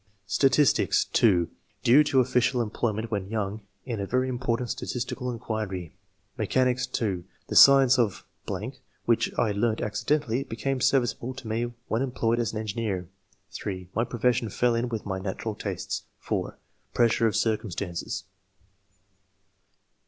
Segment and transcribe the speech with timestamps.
[0.25, 1.47] Statistics.— (2)
[1.83, 5.67] Due to official employment when young, in a very important statistical HI.] ORIGIN OF TASTE
[5.67, 5.91] FOB SCIENCE.
[6.33, 8.25] 205 Mechanics.— (2) The science of....,
[9.05, 13.09] which I had learnt accidentally, became serviceable to me when employed as an engineer.
[13.51, 16.05] (3) My profession fell in with my natural tastes.
[16.17, 16.57] (4)
[16.95, 18.23] Pressure of circumstances.